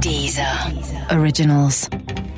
[0.00, 0.70] Deezer.
[1.10, 1.88] Originals.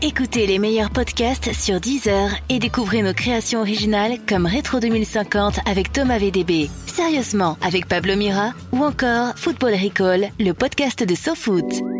[0.03, 5.93] Écoutez les meilleurs podcasts sur Deezer et découvrez nos créations originales comme Rétro 2050 avec
[5.93, 11.92] Thomas VDB, Sérieusement avec Pablo Mira ou encore Football Recall, le podcast de SoFoot.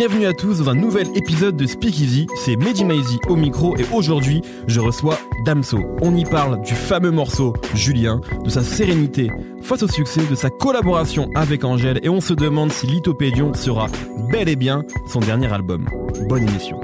[0.00, 3.84] Bienvenue à tous dans un nouvel épisode de Speakeasy, c'est Mehdi Maizy au micro et
[3.92, 5.94] aujourd'hui je reçois Damso.
[6.00, 9.30] On y parle du fameux morceau Julien, de sa sérénité
[9.60, 13.88] face au succès, de sa collaboration avec Angèle et on se demande si Lithopédion sera
[14.32, 15.86] bel et bien son dernier album.
[16.30, 16.80] Bonne émission.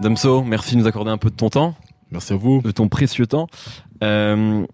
[0.00, 1.74] Damso, merci de nous accorder un peu de ton temps.
[2.10, 2.62] Merci à vous.
[2.62, 3.48] De ton précieux temps.
[4.02, 4.64] Euh,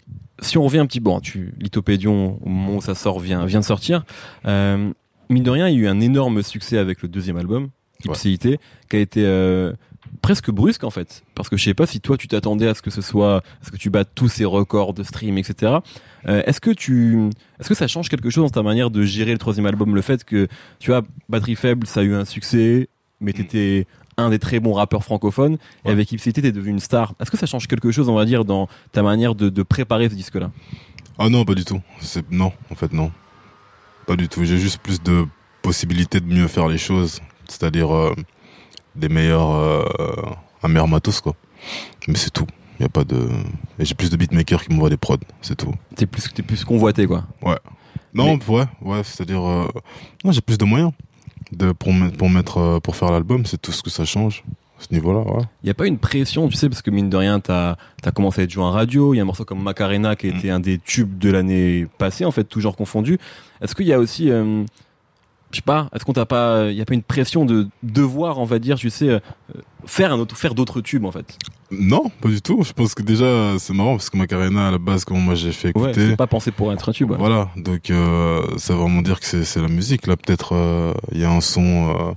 [0.42, 3.44] si on revient un petit peu, bon, tu, Lithopédion, au moment où ça sort, vient,
[3.44, 4.04] vient de sortir.
[4.46, 4.92] Euh,
[5.30, 7.70] mine de rien, il y a eu un énorme succès avec le deuxième album,
[8.04, 8.58] Ipséité,
[8.88, 9.72] qui a été euh,
[10.22, 11.22] presque brusque en fait.
[11.34, 13.64] Parce que je sais pas si toi tu t'attendais à ce que ce soit, à
[13.64, 15.78] ce que tu battes tous ces records de stream, etc.
[16.28, 19.32] Euh, est-ce que tu, est-ce que ça change quelque chose dans ta manière de gérer
[19.32, 22.88] le troisième album, le fait que tu as batterie faible, ça a eu un succès,
[23.20, 23.86] mais t'étais
[24.16, 27.14] un des très bons rappeurs francophones et avec Ipséité t'es devenu une star.
[27.20, 30.08] Est-ce que ça change quelque chose, on va dire, dans ta manière de, de préparer
[30.08, 30.50] ce disque-là?
[31.18, 31.80] Ah non, pas du tout.
[32.00, 33.12] C'est non, en fait non.
[34.10, 34.42] Pas du tout.
[34.44, 35.24] J'ai juste plus de
[35.62, 38.12] possibilités de mieux faire les choses, c'est-à-dire euh,
[38.96, 39.84] des meilleurs, euh,
[40.64, 41.36] un meilleur matos quoi.
[42.08, 42.48] Mais c'est tout.
[42.80, 43.28] Y a pas de.
[43.78, 45.72] Et j'ai plus de beatmakers qui m'envoient des prods, c'est tout.
[45.94, 47.22] T'es plus, t'es plus convoité, quoi.
[47.40, 47.60] Ouais.
[48.12, 49.68] Non, ouais, ouais, c'est-à-dire, euh,
[50.24, 50.90] non, j'ai plus de moyens
[51.52, 54.42] de pour mettre, pour mettre, pour faire l'album, c'est tout ce que ça change.
[54.80, 55.42] Ce niveau-là, ouais.
[55.62, 58.10] Il n'y a pas une pression, tu sais, parce que mine de rien, t'as as
[58.12, 59.12] commencé à être joué en radio.
[59.12, 61.86] Il y a un morceau comme Macarena qui a été un des tubes de l'année
[61.98, 63.18] passée, en fait, toujours confondu.
[63.60, 64.64] Est-ce qu'il y a aussi, euh,
[65.50, 68.38] je sais pas, est-ce qu'on t'a pas, il y a pas une pression de devoir,
[68.38, 69.18] on va dire, tu sais, euh,
[69.84, 71.36] faire un autre, faire d'autres tubes, en fait?
[71.70, 72.62] Non, pas du tout.
[72.64, 75.52] Je pense que déjà, c'est marrant parce que Macarena, à la base, comment moi j'ai
[75.52, 76.08] fait Ouais, écouter.
[76.08, 77.10] c'est pas pensé pour être un tube.
[77.10, 77.16] ouais.
[77.18, 80.06] Voilà, donc euh, ça veut vraiment dire que c'est la musique.
[80.06, 82.16] Là, peut-être euh, il y a un son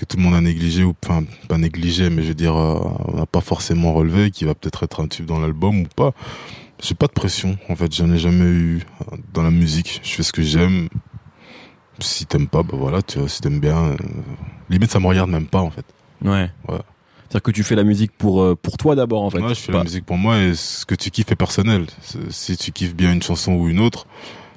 [0.00, 2.80] que tout le monde a négligé ou enfin pas négligé, mais je veux dire euh,
[3.08, 6.12] on n'a pas forcément relevé, qui va peut-être être un tube dans l'album ou pas.
[6.82, 7.58] J'ai pas de pression.
[7.68, 8.76] En fait, j'en ai jamais eu
[9.12, 10.00] euh, dans la musique.
[10.02, 10.88] Je fais ce que j'aime.
[11.98, 13.96] Si t'aimes pas, bah voilà, tu vois, si t'aimes bien, euh,
[14.70, 15.84] limite ça me regarde même pas en fait.
[16.24, 16.50] Ouais.
[16.66, 16.78] Ouais.
[17.28, 19.38] C'est-à-dire que tu fais la musique pour euh, pour toi d'abord, en fait.
[19.40, 21.84] Moi, je fais Pas- la musique pour moi et ce que tu kiffes est personnel.
[22.30, 24.06] Si tu kiffes bien une chanson ou une autre,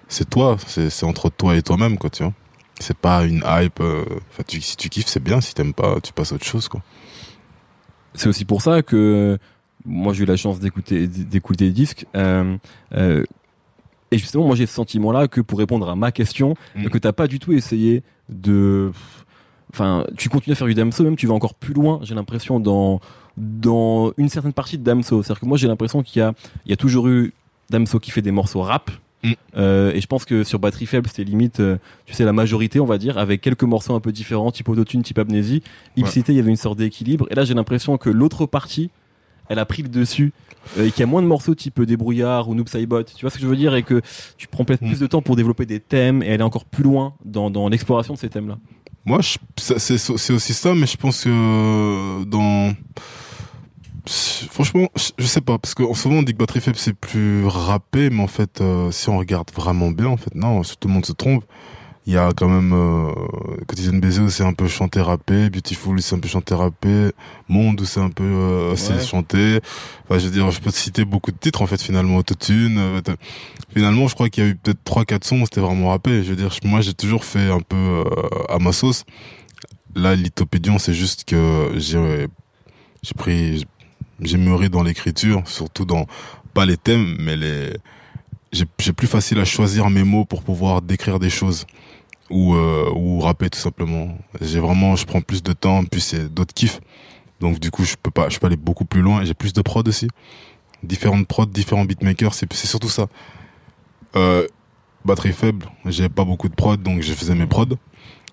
[0.07, 2.31] c'est toi, c'est entre toi et toi-même, quoi, tu vois.
[2.83, 3.79] C'est pas une hype.
[3.79, 5.39] euh, Enfin, tu, si tu kiffes, c'est bien.
[5.41, 6.81] Si t'aimes pas, tu passes à autre chose, quoi.
[8.13, 9.38] C'est aussi pour ça que
[9.85, 12.05] moi j'ai eu la chance d'écouter d'écouter les disques.
[12.16, 12.55] Euh,
[12.94, 13.23] euh,
[14.11, 16.89] et justement, moi j'ai ce sentiment-là que pour répondre à ma question, Mm.
[16.89, 18.91] que t'as pas du tout essayé de,
[19.73, 22.00] enfin, tu continues à faire du Damso, même tu vas encore plus loin.
[22.03, 23.00] J'ai l'impression dans
[23.38, 25.23] dans une certaine partie de Damso.
[25.23, 26.33] C'est-à-dire que moi j'ai l'impression qu'il y a
[26.65, 27.33] il y a toujours eu
[27.71, 28.91] Damso qui fait des morceaux rap.
[29.23, 29.31] Mm.
[29.57, 32.79] Euh, et je pense que sur Batterie Faible, c'était limite, euh, tu sais, la majorité,
[32.79, 35.63] on va dire, avec quelques morceaux un peu différents, type autotune, type amnésie.
[35.95, 37.28] Ipsité, il y avait une sorte d'équilibre.
[37.31, 38.89] Et là, j'ai l'impression que l'autre partie,
[39.50, 40.33] elle a pris le dessus.
[40.78, 43.03] euh, et qu'il y a moins de morceaux type débrouillard ou Noob Saibot.
[43.03, 43.75] Tu vois ce que je veux dire?
[43.75, 44.01] Et que
[44.38, 44.88] tu prends peut-être Mm.
[44.88, 48.13] plus de temps pour développer des thèmes et aller encore plus loin dans, dans l'exploration
[48.13, 48.57] de ces thèmes-là.
[49.06, 52.73] Moi, je- ça- c'est aussi ça, mais je pense que dans
[54.07, 54.87] franchement,
[55.17, 58.21] je- sais pas parce que souvent on dit que batterie faible c'est plus rappé, mais
[58.23, 61.13] en fait, euh, si on regarde vraiment bien, en fait, non, tout le monde se
[61.13, 61.43] trompe.
[62.05, 63.13] Il y a quand même euh,
[63.65, 67.11] quotidienne baiser où c'est un peu chanté rappé, beautiful c'est un peu chanté rappé,
[67.47, 69.61] monde où c'est un peu euh, c'est chanté.
[70.03, 72.77] Enfin, je veux dire, je peux te citer beaucoup de titres en fait finalement autotune.
[72.77, 73.01] euh,
[73.73, 76.23] finalement, je crois qu'il y a eu peut-être trois quatre sons où c'était vraiment rappé.
[76.23, 78.03] Je veux dire, moi j'ai toujours fait un peu euh,
[78.49, 79.05] à ma sauce.
[79.95, 82.27] Là, Lithopédion, c'est juste que j'ai
[83.01, 83.65] j'ai pris
[84.22, 86.07] j'ai mûri dans l'écriture, surtout dans
[86.53, 87.74] pas les thèmes, mais les
[88.53, 91.66] j'ai plus facile à choisir mes mots pour pouvoir décrire des choses
[92.29, 94.18] ou euh, ou rapper tout simplement.
[94.41, 96.79] J'ai vraiment je prends plus de temps, puis c'est d'autres kiffs.
[97.40, 99.62] Donc du coup, je peux pas je peux aller beaucoup plus loin j'ai plus de
[99.62, 100.07] prod aussi.
[100.84, 103.07] Différentes prods, différents beatmakers, c'est c'est surtout ça.
[104.16, 104.48] Euh,
[105.06, 107.77] batterie faible, j'avais pas beaucoup de prod donc je faisais mes prods.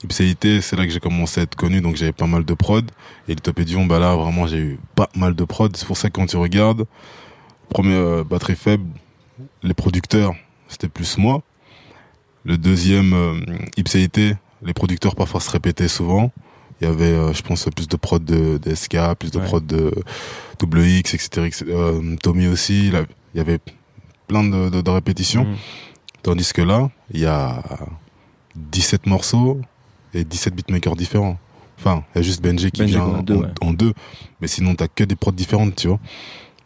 [0.02, 2.90] Ipséité, c'est là que j'ai commencé à être connu, donc j'avais pas mal de prod.
[3.28, 5.76] Et Lithopédion, bah là, vraiment, j'ai eu pas mal de prod.
[5.76, 6.86] C'est pour ça que quand tu regardes,
[7.68, 8.86] premier euh, batterie faible,
[9.62, 10.34] les producteurs,
[10.68, 11.42] c'était plus moi.
[12.44, 13.40] Le deuxième, euh,
[13.76, 16.32] Ipséité, les producteurs parfois se répétaient souvent.
[16.80, 19.44] Il y avait, euh, je pense, plus de prod de, de SK, plus de Ouais.
[19.44, 19.92] prod de
[20.62, 21.28] WX, etc.
[21.44, 21.64] etc.
[21.68, 23.02] Euh, Tommy aussi, là,
[23.34, 23.58] il y avait
[24.28, 25.44] plein de, de, de répétitions.
[25.44, 25.56] Mhm.
[26.22, 27.62] Tandis que là, il y a
[28.56, 29.60] 17 morceaux
[30.14, 31.38] et 17 beatmakers différents.
[31.78, 33.48] Enfin, il y a juste Benji qui Benji, vient en deux, en, ouais.
[33.62, 33.94] en deux.
[34.40, 35.98] Mais sinon, t'as que des prods différentes, tu vois.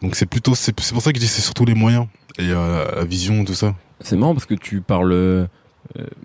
[0.03, 2.07] Donc c'est plutôt, c'est pour ça que je dis c'est surtout les moyens
[2.39, 3.75] et euh, la vision, tout ça.
[4.01, 5.47] C'est marrant parce que tu parles euh,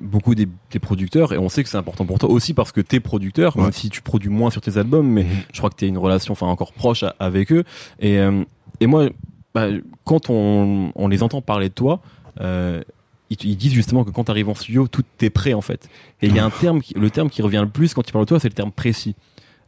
[0.02, 0.48] beaucoup des,
[0.82, 3.72] producteurs et on sait que c'est important pour toi aussi parce que t'es producteur, même
[3.72, 5.30] si tu produis moins sur tes albums, mais mhm.
[5.54, 7.64] je crois que t'es une relation, enfin encore proche avec eux.
[8.00, 8.44] Et, euh,
[8.80, 9.10] et moi,
[9.54, 9.68] bah,
[10.04, 12.02] quand on, on, les entend parler de toi,
[12.42, 12.82] euh,
[13.30, 15.90] ils, disent justement que quand tu arrives en studio, tout est prêt en fait.
[16.22, 18.26] Et il y a un terme, le terme qui revient le plus quand tu parles
[18.26, 19.16] de toi, c'est le terme précis.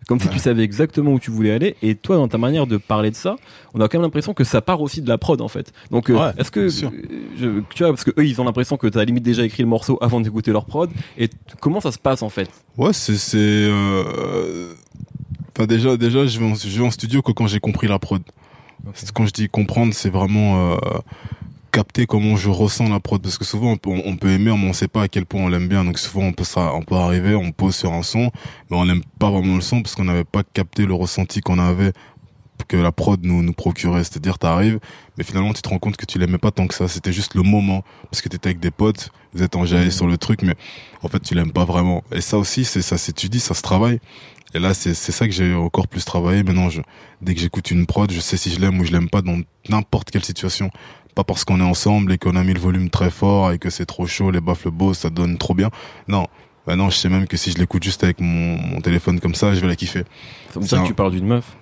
[0.08, 1.76] Comme si tu savais exactement où tu voulais aller.
[1.84, 3.36] Et toi, dans ta manière de parler de ça,
[3.76, 5.72] on a quand même l'impression que ça part aussi de la prod en fait.
[5.92, 6.88] Donc, euh, est-ce que, je,
[7.74, 9.70] tu vois, parce que eux, ils ont l'impression que tu as limite déjà écrit le
[9.70, 10.90] morceau avant d'écouter leur prod.
[11.20, 11.30] Et
[11.60, 12.50] comment ça se passe en fait?
[12.78, 14.74] Ouais, c'est, c'est, euh...
[15.56, 18.00] enfin déjà, déjà, je vais, en, je vais en studio que quand j'ai compris la
[18.00, 18.24] prod.
[19.14, 20.78] Quand je dis comprendre, c'est vraiment euh,
[21.72, 24.70] capter comment je ressens la prod parce que souvent on peut, on peut aimer mais
[24.70, 26.82] on sait pas à quel point on l'aime bien donc souvent on peut ça on
[26.82, 28.32] peut arriver on pose sur un son
[28.70, 31.60] mais on n'aime pas vraiment le son parce qu'on n'avait pas capté le ressenti qu'on
[31.60, 31.94] avait
[32.68, 34.80] que la prod nous nous procurait c'est-à-dire t'arrives
[35.18, 37.34] mais finalement tu te rends compte que tu l'aimais pas tant que ça c'était juste
[37.36, 39.92] le moment parce que t'étais avec des potes vous êtes enjaillés mmh.
[39.92, 40.56] sur le truc mais
[41.02, 44.00] en fait tu l'aimes pas vraiment et ça aussi c'est ça s'étudie ça se travaille
[44.54, 46.44] et là, c'est ça que j'ai encore plus travaillé.
[46.44, 46.82] Maintenant, je,
[47.22, 49.40] dès que j'écoute une prod, je sais si je l'aime ou je l'aime pas dans
[49.70, 50.70] n'importe quelle situation.
[51.16, 53.70] Pas parce qu'on est ensemble et qu'on a mis le volume très fort et que
[53.70, 55.70] c'est trop chaud, les baffles beaux, ça donne trop bien.
[56.08, 56.28] Non.
[56.68, 59.54] Maintenant, je sais même que si je l'écoute juste avec mon, mon, téléphone comme ça,
[59.54, 60.04] je vais la kiffer.
[60.48, 61.58] C'est comme ça que tu parles d'une meuf.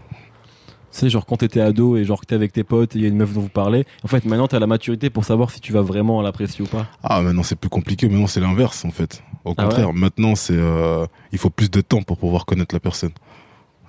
[0.91, 3.05] C'est genre quand t'étais ado et genre que t'es avec tes potes et il y
[3.05, 3.85] a une meuf dont vous parlez.
[4.03, 6.87] En fait, maintenant t'as la maturité pour savoir si tu vas vraiment l'apprécier ou pas.
[7.03, 8.09] Ah, maintenant c'est plus compliqué.
[8.09, 9.23] Maintenant c'est l'inverse en fait.
[9.45, 12.79] Au ah contraire, maintenant c'est euh, il faut plus de temps pour pouvoir connaître la
[12.79, 13.11] personne.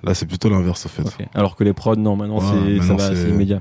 [0.02, 1.02] Là, c'est plutôt l'inverse, en fait.
[1.34, 3.60] Alors que les prods, non, maintenant, c'est, ça va, c'est immédiat.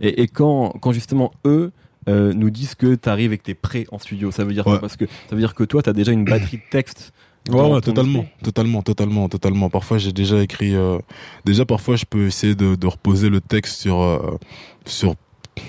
[0.00, 1.72] Et, et, quand, quand justement eux
[2.08, 4.80] euh, nous disent que t'arrives et que t'es prêt en studio, ça veut dire quoi
[4.80, 7.12] Parce que ça veut dire que toi, t'as déjà une batterie de texte.
[7.48, 9.70] Ouais, totalement, totalement, totalement, totalement.
[9.70, 10.74] Parfois, j'ai déjà écrit.
[10.74, 10.98] Euh,
[11.44, 14.38] déjà, parfois, je peux essayer de, de reposer le texte sur, euh,
[14.84, 15.14] sur,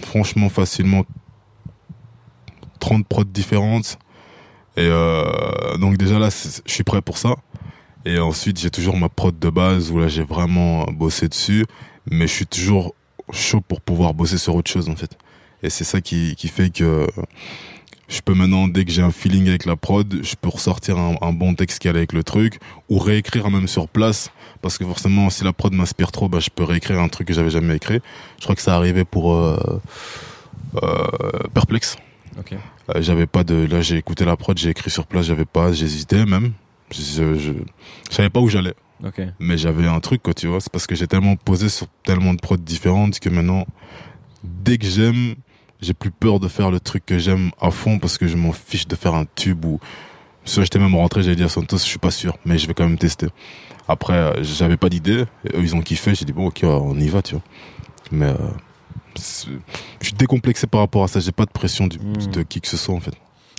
[0.04, 1.06] franchement, facilement
[2.80, 3.98] 30 prods différentes.
[4.78, 4.90] Et
[5.80, 6.30] donc déjà là,
[6.66, 7.36] je suis prêt pour ça.
[8.06, 11.66] Et ensuite, j'ai toujours ma prod de base où là, j'ai vraiment bossé dessus.
[12.10, 12.96] Mais je suis toujours
[13.32, 15.18] chaud pour pouvoir bosser sur autre chose, en fait.
[15.64, 17.08] Et c'est ça qui, qui fait que
[18.12, 21.16] je peux maintenant, dès que j'ai un feeling avec la prod, je peux ressortir un,
[21.22, 22.60] un bon texte qui allait avec le truc,
[22.90, 24.32] ou réécrire même sur place,
[24.62, 27.34] parce que forcément, si la prod m'inspire trop, bah, je peux réécrire un truc que
[27.34, 28.02] j'avais jamais écrit.
[28.38, 29.80] Je crois que ça arrivait pour euh,
[30.84, 31.08] euh,
[31.54, 31.96] Perplexe.
[32.38, 32.58] Okay.
[32.90, 35.72] Euh, j'avais pas de, là j'ai écouté la prod, j'ai écrit sur place, j'avais pas,
[35.72, 36.52] j'hésitais même,
[36.92, 37.54] je, je,
[38.10, 38.74] savais pas où j'allais.
[39.40, 40.62] Mais j'avais un truc, quoi, tu vois.
[40.62, 43.66] C'est parce que j'ai tellement posé sur tellement de prods différentes que maintenant,
[44.44, 45.36] dès que j'aime,
[45.82, 48.52] j'ai plus peur de faire le truc que j'aime à fond parce que je m'en
[48.52, 49.80] fiche de faire un tube ou,
[50.46, 52.88] si j'étais même rentré, j'allais dire Santos, je suis pas sûr, mais je vais quand
[52.88, 53.28] même tester.
[53.88, 57.10] Après, euh, j'avais pas d'idée, eux, ils ont kiffé, j'ai dit bon, ok, on y
[57.10, 57.44] va, tu vois.
[58.12, 58.36] Mais, euh,
[59.16, 62.32] je suis décomplexé par rapport à ça, j'ai pas de pression du, hmm.
[62.32, 63.14] de qui que ce soit, en fait.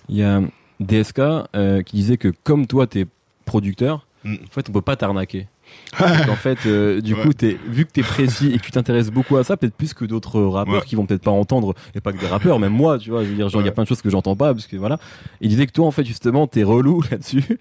[0.09, 0.41] Il y a
[0.81, 3.07] DSK euh, qui disait que comme toi, t'es
[3.45, 4.35] producteur, mm.
[4.35, 5.49] en fait, on peut pas t'arnaquer.
[6.01, 9.11] en fait, euh, du coup, es, vu que tu es précis et que tu t'intéresses
[9.11, 12.13] beaucoup à ça, peut-être plus que d'autres rappeurs qui vont peut-être pas entendre, et pas
[12.13, 13.89] que des rappeurs, même moi, tu vois, je veux dire, il y a plein de
[13.89, 14.99] choses que j'entends pas, parce que voilà.
[15.41, 17.59] Il disait que toi, en fait, justement, t'es relou là-dessus,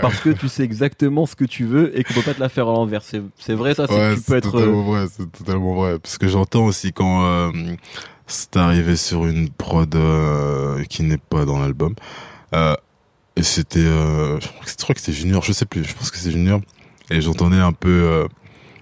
[0.00, 2.48] parce que tu sais exactement ce que tu veux et qu'on peut pas te la
[2.48, 3.02] faire à l'envers.
[3.02, 4.50] C'est vrai, ça, c'est tu peux être.
[4.50, 5.98] Totalement vrai, c'est totalement vrai.
[5.98, 7.50] Parce que j'entends aussi quand euh,
[8.26, 11.94] c'est arrivé sur une prod euh, qui n'est pas dans l'album.
[13.40, 16.18] Euh, et c'était, euh, je crois que c'était Junior, je sais plus, je pense que
[16.18, 16.60] c'est Junior.
[17.10, 18.28] Et j'entendais un peu, euh,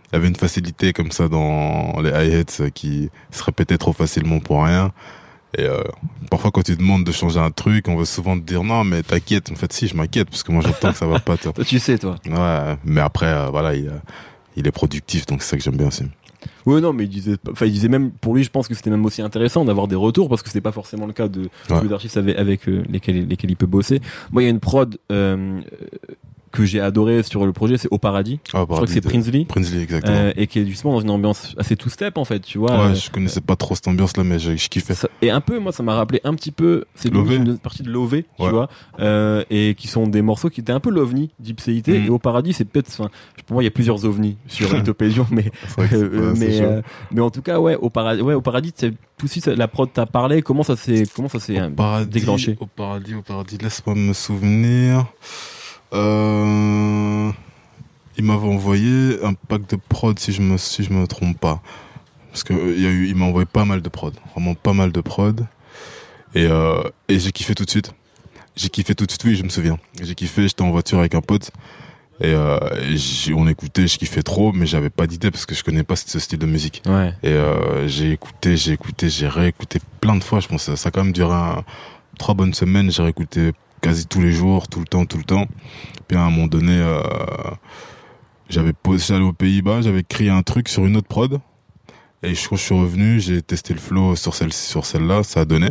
[0.07, 4.41] il y avait une facilité comme ça dans les hi-hats qui se répétaient trop facilement
[4.41, 4.93] pour rien.
[5.57, 5.83] Et euh,
[6.31, 9.03] parfois quand tu demandes de changer un truc, on veut souvent te dire non mais
[9.03, 9.51] t'inquiète.
[9.51, 11.39] En fait si, je m'inquiète parce que moi j'entends que ça va pas.
[11.39, 12.17] toi tu sais toi.
[12.27, 13.91] Ouais, mais après euh, voilà, il,
[14.57, 16.05] il est productif donc c'est ça que j'aime bien aussi.
[16.67, 18.91] Oui, non, mais il disait, enfin, il disait même, pour lui, je pense que c'était
[18.91, 21.89] même aussi intéressant d'avoir des retours parce que c'était pas forcément le cas de ouais.
[21.89, 24.01] d'artistes avec, avec euh, lesquels, lesquels il peut bosser.
[24.33, 25.61] Moi, il y a une prod euh,
[26.51, 28.41] que j'ai adoré sur le projet, c'est Au Paradis.
[28.53, 29.45] Ah, je crois que c'est Prinsley.
[29.45, 30.17] Prinsley, exactement.
[30.17, 32.89] Euh, et qui est justement dans une ambiance assez two-step, en fait, tu vois.
[32.89, 34.95] Ouais, je connaissais pas trop cette ambiance-là, mais je, je kiffais.
[34.95, 37.91] Ça, et un peu, moi, ça m'a rappelé un petit peu, c'est une partie de
[37.91, 38.69] l'OV, tu vois,
[39.01, 41.99] euh, et qui sont des morceaux qui étaient un peu l'OVNI d'Ipséité.
[41.99, 42.07] Mm.
[42.07, 43.09] Et Au Paradis, c'est peut-être, pour
[43.51, 47.43] moi, il y a plusieurs OVNI sur Utopédion, mais, euh, mais, euh, mais en tout
[47.43, 50.77] cas, ouais, Au Paradis, ouais, Au Paradis, c'est aussi la prod t'a parlé, comment ça
[50.77, 51.59] s'est, comment ça s'est
[52.07, 52.57] déclenché?
[52.61, 55.07] Au Paradis, Au Paradis, laisse-moi me souvenir.
[55.93, 57.31] Euh,
[58.19, 61.63] il m'avait envoyé un pack de prod si je me si je me trompe pas,
[62.31, 64.73] parce que il y a eu, il m'a envoyé pas mal de prod, vraiment pas
[64.73, 65.47] mal de prod,
[66.35, 67.93] et euh, et j'ai kiffé tout de suite.
[68.57, 69.79] J'ai kiffé tout de suite, oui, je me souviens.
[70.03, 71.53] J'ai kiffé, j'étais en voiture avec un pote
[72.21, 72.59] Et, euh,
[73.37, 76.19] on écoutait, je kiffais trop, mais j'avais pas d'idée parce que je connais pas ce,
[76.19, 76.83] style de musique.
[76.85, 77.15] Ouais.
[77.23, 80.41] Et euh, j'ai écouté, j'ai écouté, j'ai réécouté plein de fois.
[80.41, 81.37] Je pense que ça, a quand même duré
[82.19, 82.91] trois bonnes semaines.
[82.91, 85.47] J'ai réécouté quasi tous les jours, tout le temps, tout le temps.
[86.07, 87.03] Puis à un moment donné, euh,
[88.49, 91.41] j'avais posé, aller aux Pays-Bas, j'avais créé un truc sur une autre prod.
[92.23, 95.69] Et je, suis revenu, j'ai testé le flow sur celle sur celle-là, ça a donné.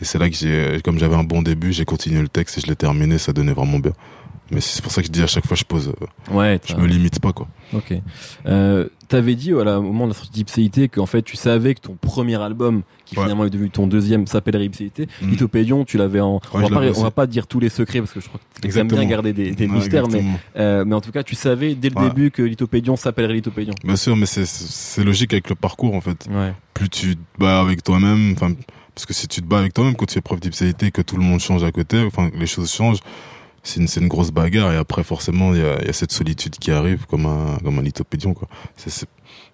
[0.00, 2.60] Et c'est là que j'ai, comme j'avais un bon début, j'ai continué le texte et
[2.60, 3.92] je l'ai terminé, ça donnait vraiment bien.
[4.50, 5.92] Mais c'est pour ça que je dis à chaque fois, je pose.
[6.30, 6.60] Euh, ouais.
[6.64, 7.48] Je me limite pas, quoi.
[7.72, 7.94] Ok.
[8.46, 11.80] Euh, T'avais dit, voilà, au moment de la sortie d'Ipséité, qu'en fait, tu savais que
[11.80, 15.08] ton premier album, qui finalement est devenu ton deuxième, s'appellerait Ipséité.
[15.20, 15.84] Mm.
[15.84, 16.40] tu l'avais en.
[16.52, 18.68] on, va pas, on va pas dire tous les secrets parce que je crois que
[18.68, 20.24] tu aimes bien garder des, des mystères, mais,
[20.56, 23.74] euh, mais en tout cas, tu savais dès le début que Lithopédion s'appellerait Lithopédion.
[23.82, 26.28] Bien sûr, mais c'est logique avec le parcours, en fait.
[26.30, 26.54] Ouais.
[26.72, 28.52] Plus tu te bats avec toi-même, enfin,
[28.94, 31.16] parce que si tu te bats avec toi-même quand tu fais preuve d'Ipséité, que tout
[31.16, 33.00] le monde change à côté, enfin, les choses changent
[33.62, 36.56] c'est une, une, grosse bagarre et après forcément il y a, y a, cette solitude
[36.56, 38.48] qui arrive comme un comme un lithopédion quoi.
[38.76, 39.06] C'est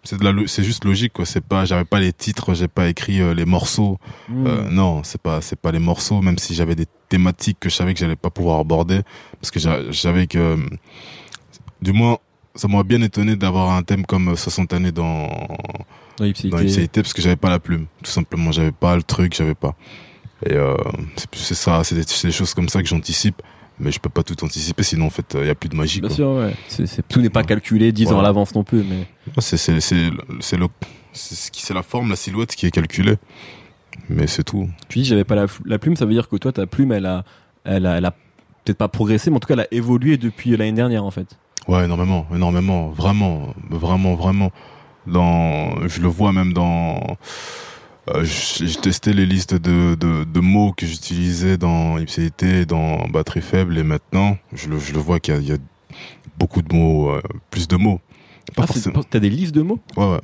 [0.05, 1.27] c'est de la c'est juste logique quoi.
[1.27, 3.99] C'est pas j'avais pas les titres j'ai pas écrit euh, les morceaux.
[4.29, 4.47] Hmm.
[4.47, 7.75] euh, non c'est pas c'est pas les morceaux même si j'avais des thématiques que je
[7.75, 9.01] savais que j'allais pas pouvoir aborder
[9.41, 9.59] parce que
[9.91, 10.57] j'avais que
[11.83, 12.19] du moins
[12.55, 15.29] ça m'a bien étonné d'avoir un thème comme 60 années dans
[16.19, 18.53] dans Ipséité parce que j'avais pas la plume tout simplement.
[18.53, 19.75] J'avais pas le truc j'avais pas.
[20.45, 20.77] Et euh,
[21.33, 23.43] c'est ça c'est des, des, choses comme ça que j'anticipe
[23.79, 26.01] mais je peux pas tout anticiper sinon en fait il y a plus de magie
[26.01, 26.55] bien sûr ouais.
[27.09, 29.07] Tout n'est pas calculé 10 ans à l'avance non plus mais
[29.39, 29.81] c'est c'est
[30.41, 33.17] c'est la forme la silhouette qui est calculée.
[34.09, 34.69] Mais c'est tout.
[34.89, 37.07] Tu dis j'avais pas la, la, plume ça veut dire que toi ta plume elle
[37.07, 37.25] a
[37.65, 38.11] elle a, elle a
[38.65, 41.39] peut-être pas progressé mais en tout cas elle a évolué depuis l'année dernière en fait.
[41.67, 44.53] Ouais énormément énormément vraiment vraiment vraiment.
[45.07, 47.17] Dans je le vois même dans
[48.09, 53.43] euh, j'ai testé les listes de, de, de mots que j'utilisais dans Ipséité, dans Batterie
[53.43, 55.59] Faible, et maintenant, je le, je le vois qu'il y, y, a
[56.39, 58.01] beaucoup de mots, euh, plus de mots.
[58.55, 59.03] Pas ah, forcément.
[59.03, 59.81] T'as des listes de mots?
[59.97, 60.21] Ouais, ouais.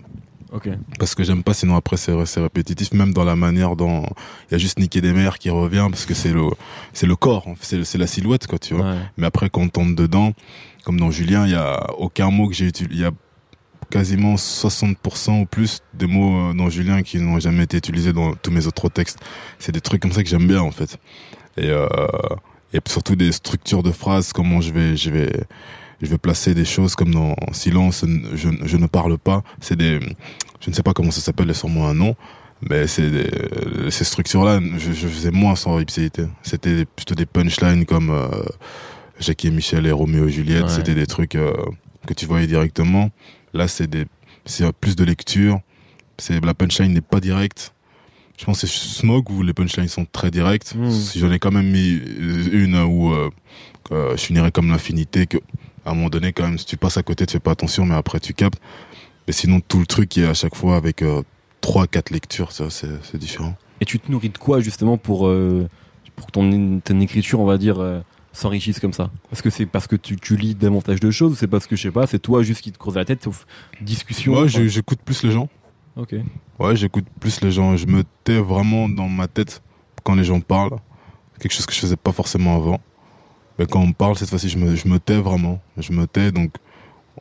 [0.52, 0.68] Ok.
[0.98, 4.04] Parce que j'aime pas, sinon après c'est répétitif, même dans la manière dont
[4.48, 6.42] il y a juste Niquer des mers qui revient, parce que c'est le,
[6.92, 8.84] c'est le corps, c'est la silhouette, quoi, tu vois.
[8.84, 8.98] Ouais.
[9.16, 10.34] Mais après, quand on tombe dedans,
[10.84, 13.12] comme dans Julien, il y a aucun mot que j'ai utilisé, il y a
[13.92, 18.34] quasiment 60% ou plus de mots euh, dans Julien qui n'ont jamais été utilisés dans
[18.34, 19.18] tous mes autres textes.
[19.58, 20.96] C'est des trucs comme ça que j'aime bien en fait.
[21.58, 21.86] Et, euh,
[22.72, 25.30] et surtout des structures de phrases, comment je vais, je vais,
[26.00, 29.42] je vais placer des choses comme dans silence, je, je ne parle pas.
[29.60, 30.00] C'est des,
[30.60, 32.16] je ne sais pas comment ça s'appelle, sûrement un nom.
[32.62, 33.10] Mais c'est
[33.90, 36.22] ces structures-là, je, je, faisais moins sans ipséité.
[36.42, 38.28] C'était plutôt des punchlines comme euh,
[39.18, 40.70] Jackie et Michel et Roméo et Juliette.
[40.70, 41.52] C'était des trucs euh,
[42.06, 43.10] que tu voyais directement.
[43.54, 44.06] Là, c'est des,
[44.44, 45.60] c'est plus de lecture.
[46.18, 47.74] C'est la punchline n'est pas directe.
[48.38, 50.74] Je pense que c'est Smog où les punchlines sont très directes.
[50.90, 52.00] Si j'en ai quand même mis
[52.52, 53.30] une où euh,
[53.90, 55.38] je finirais comme l'infinité, que
[55.84, 57.84] à un moment donné, quand même, si tu passes à côté, tu fais pas attention,
[57.84, 58.60] mais après tu captes.
[59.26, 61.22] Mais sinon, tout le truc est à chaque fois avec euh,
[61.60, 63.56] trois, quatre lectures, ça, c'est différent.
[63.80, 65.68] Et tu te nourris de quoi justement pour euh,
[66.16, 68.00] pour que ton, ton écriture, on va dire, euh,
[68.32, 71.34] s'enrichissent comme ça Parce que c'est parce que tu, tu lis davantage de choses ou
[71.34, 73.46] c'est parce que je sais pas, c'est toi juste qui te creuse la tête, sauf
[73.80, 75.48] discussion Moi, j'écoute plus les gens.
[75.96, 76.14] Ok.
[76.58, 77.76] Ouais, j'écoute plus les gens.
[77.76, 79.62] Je me tais vraiment dans ma tête
[80.02, 80.78] quand les gens parlent.
[81.38, 82.80] Quelque chose que je faisais pas forcément avant.
[83.58, 85.60] Mais quand on parle, cette fois-ci, je me, je me tais vraiment.
[85.76, 86.54] Je me tais, donc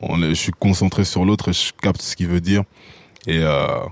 [0.00, 2.62] on, je suis concentré sur l'autre et je capte ce qu'il veut dire.
[3.26, 3.84] Et, euh,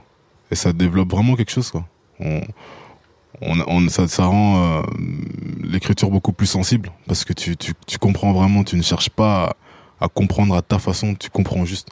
[0.50, 1.86] et ça développe vraiment quelque chose, quoi.
[2.18, 2.40] On,
[3.40, 4.82] on, on, ça, ça rend euh,
[5.62, 9.56] l'écriture beaucoup plus sensible parce que tu, tu, tu, comprends vraiment, tu ne cherches pas
[10.00, 11.90] à, comprendre à ta façon, tu comprends juste.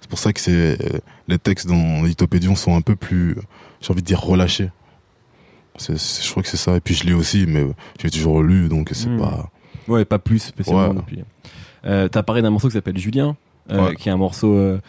[0.00, 0.78] C'est pour ça que c'est
[1.26, 3.36] les textes dans Lithopédion sont un peu plus,
[3.80, 4.70] j'ai envie de dire, relâchés.
[5.78, 6.76] Je crois que c'est ça.
[6.76, 7.66] Et puis je lis aussi, mais
[8.00, 9.18] j'ai toujours lu, donc c'est hmm.
[9.18, 9.50] pas.
[9.86, 11.02] Ouais, pas plus spécialement.
[11.10, 11.24] Ouais.
[11.84, 13.36] Euh, T'as parlé d'un morceau qui s'appelle Julien,
[13.70, 14.80] euh, qui est un morceau euh,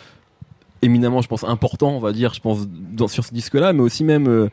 [0.82, 4.04] éminemment, je pense, important, on va dire, je pense, dans, sur ce disque-là, mais aussi
[4.04, 4.50] même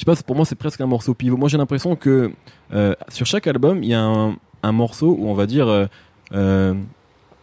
[0.00, 1.36] je sais pas, pour moi c'est presque un morceau pivot.
[1.36, 2.32] Moi j'ai l'impression que
[2.72, 5.86] euh, sur chaque album il y a un, un, morceau où on va dire, euh,
[6.32, 6.72] euh,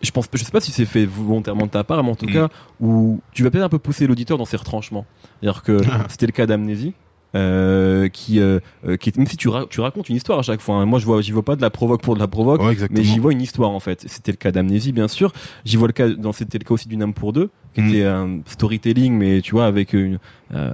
[0.02, 2.26] je pense, je sais pas si c'est fait volontairement de ta part, mais en tout
[2.26, 2.34] mm.
[2.34, 2.50] cas
[2.80, 5.06] où tu vas peut-être un peu pousser l'auditeur dans ses retranchements.
[5.40, 5.78] C'est-à-dire que
[6.10, 6.96] c'était le cas d'Amnésie.
[7.36, 10.76] Euh, qui, euh, euh, qui même si tu, tu racontes une histoire à chaque fois.
[10.76, 10.86] Hein.
[10.86, 13.20] Moi, je vois, j'y vois pas de la provoque pour de la provoque, mais j'y
[13.20, 14.06] vois une histoire en fait.
[14.08, 15.34] C'était le cas d'Amnésie, bien sûr.
[15.66, 17.90] J'y vois le cas, dans c'était le cas aussi d'une âme pour deux, qui mm.
[17.90, 20.20] était un storytelling, mais tu vois avec une,
[20.54, 20.72] euh,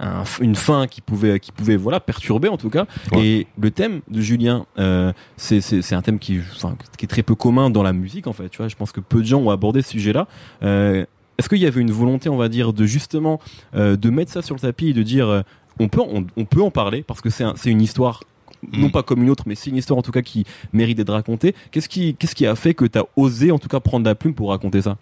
[0.00, 2.86] un, une fin qui pouvait, qui pouvait voilà perturber en tout cas.
[3.16, 7.36] Et le thème de Julien, euh, c'est un thème qui, enfin, qui est très peu
[7.36, 8.48] commun dans la musique en fait.
[8.48, 10.26] Tu vois, je pense que peu de gens ont abordé ce sujet-là.
[10.62, 11.06] Euh,
[11.38, 13.40] est-ce qu'il y avait une volonté, on va dire, de justement
[13.74, 15.42] euh, de mettre ça sur le tapis et de dire
[15.78, 16.00] on peut,
[16.36, 18.24] on, peut en parler parce que c'est une histoire
[18.72, 18.90] non Mm.
[18.92, 21.52] pas comme une autre, mais c'est une histoire en tout cas qui mérite d'être racontée.
[21.72, 24.14] Qu'est-ce qui, qu'est-ce qui a fait que tu as osé en tout cas prendre la
[24.14, 24.98] plume pour raconter ça?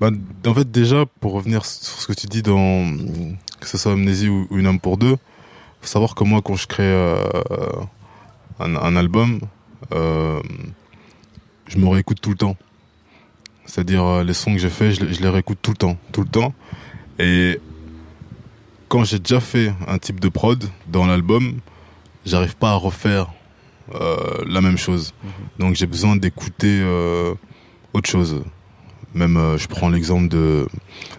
[0.00, 0.10] Bah,
[0.46, 2.90] en fait, déjà, pour revenir sur ce que tu dis dans,
[3.60, 5.16] que ce soit Amnésie ou, Une âme pour deux,
[5.80, 7.16] faut savoir que moi, quand je crée euh,
[8.58, 9.40] un, un album,
[9.92, 10.40] euh,
[11.68, 12.56] je me réécoute tout le temps.
[13.64, 15.96] C'est-à-dire, euh, les sons que j'ai faits, je, les- je les réécoute tout le temps,
[16.10, 16.52] tout le temps.
[17.20, 17.60] Et
[18.92, 21.60] quand j'ai déjà fait un type de prod dans l'album,
[22.26, 23.32] j'arrive pas à refaire
[23.94, 25.14] euh, la même chose.
[25.58, 27.32] Donc j'ai besoin d'écouter euh,
[27.94, 28.42] autre chose.
[29.14, 30.68] Même, euh, je prends l'exemple de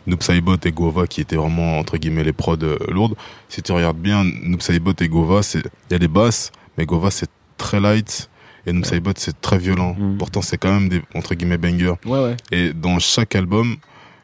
[0.06, 2.58] Noob Saibot et Gova qui étaient vraiment, entre guillemets, les prods
[2.89, 3.15] lourdes.
[3.50, 6.86] Si tu regardes bien, Noob Saibot et Gova, c'est, il y a des basses, mais
[6.86, 8.30] Gova c'est très light
[8.68, 9.96] et Noob Saibot c'est très violent.
[9.98, 10.20] Mhm.
[10.20, 11.96] Pourtant, c'est quand même des, entre guillemets, bangers.
[12.06, 12.38] Ouais, ouais.
[12.51, 13.77] Et dans chaque album,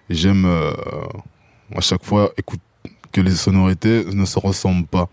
[0.07, 0.45] j'aime
[1.75, 2.61] à chaque fois écoute,
[3.11, 5.09] que les sonorités ne se ressemblent pas.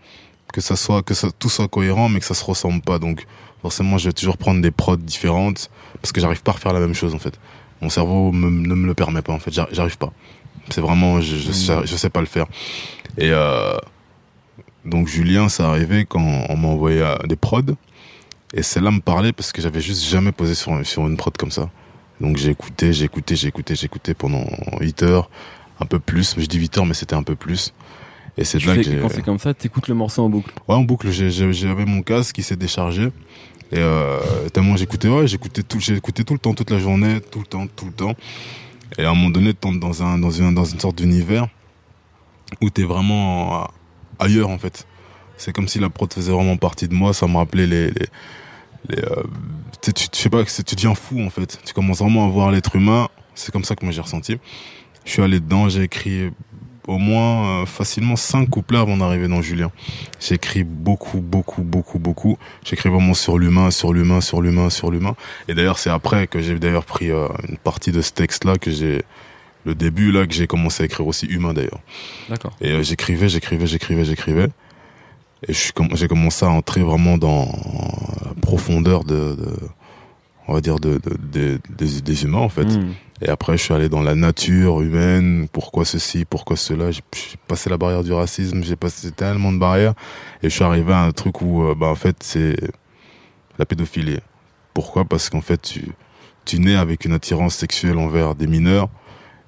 [0.53, 2.99] Que ça soit, que ça, tout soit cohérent, mais que ça se ressemble pas.
[2.99, 3.25] Donc,
[3.61, 5.69] forcément, je vais toujours prendre des prods différentes
[6.01, 7.37] parce que j'arrive pas à refaire la même chose, en fait.
[7.81, 9.51] Mon cerveau me- ne me le permet pas, en fait.
[9.51, 10.13] J'arri- J'arrive pas.
[10.69, 12.45] C'est vraiment, je, je, sais, je sais pas le faire.
[13.17, 13.77] Et, euh,
[14.85, 17.61] donc, Julien, ça arrivé quand on m'a envoyé euh, des prods.
[18.53, 21.51] Et celle-là me parlait parce que j'avais juste jamais posé sur, sur une prod comme
[21.51, 21.69] ça.
[22.21, 24.45] Donc j'ai écouté, j'ai écouté, j'ai écouté, j'ai écouté pendant
[24.79, 25.29] 8 heures,
[25.81, 26.33] un peu plus.
[26.37, 27.73] Je dis 8 heures, mais c'était un peu plus.
[28.37, 30.53] Et c'est fais que quand c'est comme ça, t'écoutes le morceau en boucle.
[30.67, 33.09] Ouais, en boucle, j'avais mon casque qui s'est déchargé.
[33.71, 34.19] Et euh,
[34.53, 37.67] tellement j'écoutais, ouais, j'écoutais tout, écouté tout le temps, toute la journée, tout le temps,
[37.67, 38.13] tout le temps.
[38.97, 41.47] Et à un moment donné, tu dans un, dans une, dans une sorte d'univers
[42.61, 43.65] où t'es vraiment euh,
[44.19, 44.87] ailleurs, en fait.
[45.35, 48.05] C'est comme si la prod faisait vraiment partie de moi, ça me rappelait les, les,
[48.89, 49.23] les euh,
[49.81, 51.59] tu, sais, tu, sais pas, tu deviens fou, en fait.
[51.65, 53.09] Tu commences vraiment à voir l'être humain.
[53.35, 54.37] C'est comme ça que moi j'ai ressenti.
[55.05, 56.31] Je suis allé dedans, j'ai écrit
[56.87, 59.71] au moins euh, facilement cinq couplets avant d'arriver dans Julien.
[60.19, 62.37] J'ai écrit beaucoup, beaucoup, beaucoup, beaucoup.
[62.63, 65.15] J'écris vraiment sur l'humain, sur l'humain, sur l'humain, sur l'humain.
[65.47, 68.71] Et d'ailleurs, c'est après que j'ai d'ailleurs pris euh, une partie de ce texte-là que
[68.71, 69.03] j'ai,
[69.65, 71.81] le début là, que j'ai commencé à écrire aussi humain d'ailleurs.
[72.29, 72.55] D'accord.
[72.61, 74.47] Et euh, j'écrivais, j'écrivais, j'écrivais, j'écrivais.
[75.47, 77.45] Et j'ai commencé à entrer vraiment dans
[78.25, 79.53] la profondeur de, de
[80.47, 82.63] on va dire, de, de- de- des, des humains en fait.
[82.65, 82.93] Mm.
[83.21, 86.91] Et après, je suis allé dans la nature humaine, pourquoi ceci, pourquoi cela?
[86.91, 87.01] J'ai
[87.47, 89.95] passé la barrière du racisme, j'ai passé tellement de barrières.
[90.43, 92.55] Et je suis arrivé à un truc où, euh, bah, en fait, c'est
[93.57, 94.19] la pédophilie.
[94.75, 95.03] Pourquoi?
[95.03, 95.93] Parce qu'en fait, tu,
[96.45, 98.87] tu nais avec une attirance sexuelle envers des mineurs.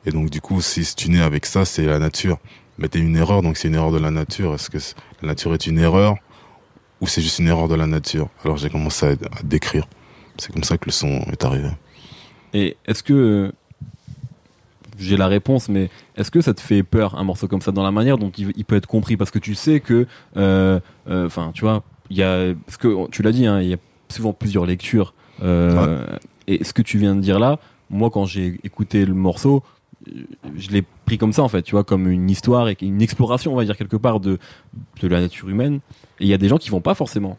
[0.05, 2.39] Et donc, du coup, si tu nais avec ça, c'est la nature.
[2.79, 4.55] Mais t'es une erreur, donc c'est une erreur de la nature.
[4.55, 4.79] Est-ce que
[5.21, 6.15] la nature est une erreur
[7.01, 8.29] ou c'est juste une erreur de la nature?
[8.43, 9.87] Alors, j'ai commencé à, à décrire.
[10.37, 11.69] C'est comme ça que le son est arrivé.
[12.53, 13.51] Et est-ce que euh,
[14.99, 17.83] j'ai la réponse, mais est-ce que ça te fait peur un morceau comme ça dans
[17.83, 19.17] la manière dont il, il peut être compris?
[19.17, 20.05] Parce que tu sais que,
[20.37, 23.69] euh, euh, enfin, tu vois, il y a, parce que tu l'as dit, hein, il
[23.69, 23.77] y a
[24.09, 25.13] souvent plusieurs lectures.
[25.41, 26.05] euh,
[26.47, 27.59] Et ce que tu viens de dire là,
[27.89, 29.63] moi, quand j'ai écouté le morceau,
[30.55, 33.51] je l'ai pris comme ça en fait, tu vois, comme une histoire et une exploration,
[33.53, 34.39] on va dire quelque part de
[35.01, 35.79] de la nature humaine.
[36.19, 37.37] Et il y a des gens qui vont pas forcément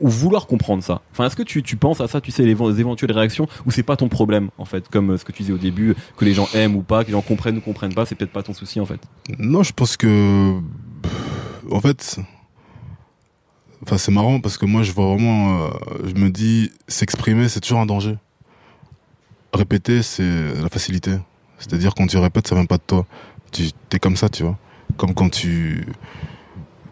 [0.00, 1.02] ou vouloir comprendre ça.
[1.12, 3.70] Enfin, est-ce que tu, tu penses à ça, tu sais, les, les éventuelles réactions, ou
[3.70, 6.24] c'est pas ton problème, en fait, comme euh, ce que tu disais au début, que
[6.24, 8.42] les gens aiment ou pas, que les gens comprennent ou comprennent pas, c'est peut-être pas
[8.42, 9.00] ton souci, en fait.
[9.38, 10.54] Non, je pense que,
[11.70, 12.18] en fait,
[13.82, 15.68] enfin c'est marrant parce que moi je vois vraiment, euh,
[16.04, 18.16] je me dis, s'exprimer c'est toujours un danger.
[19.52, 21.12] Répéter c'est la facilité.
[21.58, 23.06] C'est-à-dire quand tu répètes ça vient pas de toi.
[23.50, 24.56] Tu es comme ça, tu vois.
[24.96, 25.86] Comme quand tu,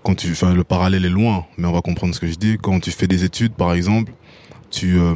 [0.03, 2.59] quand tu, enfin le parallèle est loin, mais on va comprendre ce que je dis.
[2.61, 4.13] Quand tu fais des études, par exemple,
[4.71, 5.15] tu, euh,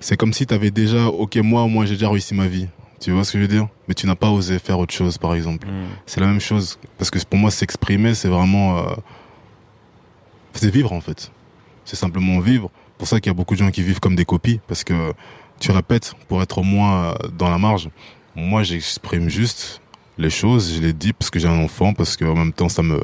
[0.00, 2.68] c'est comme si tu avais déjà, ok moi, moi j'ai déjà réussi ma vie.
[3.00, 3.68] Tu vois ce que je veux dire?
[3.88, 5.68] Mais tu n'as pas osé faire autre chose, par exemple.
[6.06, 6.78] C'est la même chose.
[6.98, 8.78] Parce que pour moi, s'exprimer, c'est vraiment...
[8.78, 8.94] Euh...
[10.54, 11.30] C'est vivre, en fait.
[11.84, 12.70] C'est simplement vivre.
[12.96, 14.60] pour ça qu'il y a beaucoup de gens qui vivent comme des copies.
[14.66, 15.12] Parce que
[15.60, 17.90] tu répètes pour être moins euh, dans la marge.
[18.34, 19.82] Moi, j'exprime juste
[20.18, 20.74] les choses.
[20.76, 21.92] Je les dis parce que j'ai un enfant.
[21.94, 23.00] Parce qu'en même temps, ça me...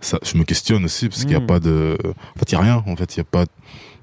[0.00, 1.08] Ça, je me questionne aussi.
[1.08, 1.46] Parce qu'il n'y a Mm.
[1.46, 1.96] pas de...
[2.34, 2.84] En fait, il n'y a rien.
[2.86, 3.44] En fait, il n'y a pas...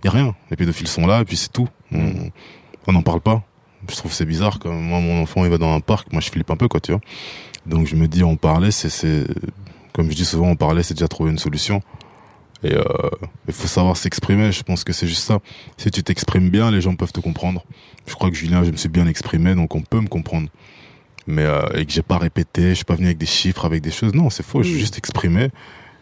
[0.03, 0.35] Il y a rien.
[0.49, 1.67] Les pédophiles sont là et puis c'est tout.
[1.91, 3.43] On n'en parle pas.
[3.89, 6.29] Je trouve c'est bizarre quand moi mon enfant il va dans un parc, moi je
[6.29, 7.01] flippe un peu quoi, tu vois.
[7.65, 9.25] Donc je me dis en parler, c'est c'est
[9.93, 11.81] comme je dis souvent en parler, c'est déjà trouver une solution.
[12.63, 12.83] Et euh,
[13.47, 15.39] il faut savoir s'exprimer, je pense que c'est juste ça.
[15.77, 17.63] Si tu t'exprimes bien, les gens peuvent te comprendre.
[18.05, 20.47] Je crois que Julien, je me suis bien exprimé, donc on peut me comprendre.
[21.31, 23.81] Mais euh, et que j'ai pas répété, je suis pas venu avec des chiffres, avec
[23.81, 24.13] des choses.
[24.13, 24.61] Non, c'est faux.
[24.63, 24.79] J'ai Oui.
[24.79, 25.49] juste exprimé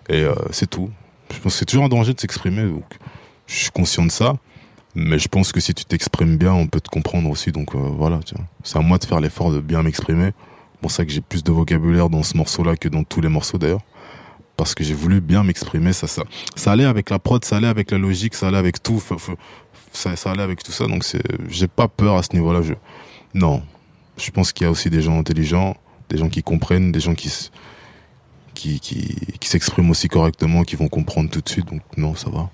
[0.09, 0.89] et euh, c'est tout.
[1.31, 2.85] Je pense que c'est toujours un danger de s'exprimer, donc
[3.47, 4.33] je suis conscient de ça.
[4.95, 7.51] Mais je pense que si tu t'exprimes bien, on peut te comprendre aussi.
[7.51, 8.19] Donc euh, voilà,
[8.63, 10.31] c'est à moi de faire l'effort de bien m'exprimer.
[10.73, 13.29] C'est pour ça que j'ai plus de vocabulaire dans ce morceau-là que dans tous les
[13.29, 13.81] morceaux d'ailleurs.
[14.57, 15.93] parce que j'ai voulu bien m'exprimer.
[15.93, 16.23] Ça, ça,
[16.55, 19.01] ça allait avec la prod, ça allait avec la logique, ça allait avec tout.
[19.93, 20.87] ça, ça allait avec tout ça.
[20.87, 21.05] Donc
[21.49, 22.61] j'ai pas peur à ce niveau-là.
[22.63, 22.73] Je,
[23.35, 23.61] non,
[24.19, 25.75] je pense qu'il y a aussi des gens intelligents,
[26.09, 27.31] des gens qui comprennent, des gens qui
[28.53, 31.67] qui, qui, qui s'expriment aussi correctement, qui vont comprendre tout de suite.
[31.67, 32.49] Donc non, ça va.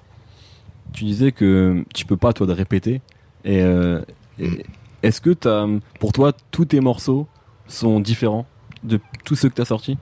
[0.93, 3.01] Tu disais que tu peux pas toi de répéter.
[3.43, 4.01] Et, euh,
[4.38, 4.56] mm.
[5.04, 5.67] est-ce que as,
[5.99, 7.28] pour toi tous tes morceaux
[7.67, 8.45] sont différents
[8.84, 9.97] de tous ceux que tu as sortis?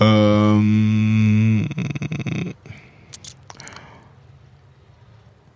[0.00, 1.64] Euh...